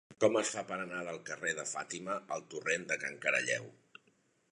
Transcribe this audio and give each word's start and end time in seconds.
Com 0.23 0.37
es 0.39 0.51
fa 0.53 0.61
per 0.69 0.77
anar 0.85 1.01
del 1.09 1.19
carrer 1.27 1.51
de 1.59 1.65
Fàtima 1.73 2.15
al 2.37 2.47
torrent 2.55 2.87
de 2.93 2.99
Can 3.05 3.21
Caralleu? 3.27 3.69